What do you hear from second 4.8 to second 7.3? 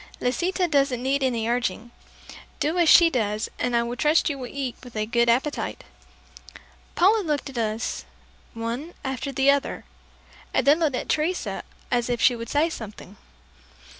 with a good appetite." Paula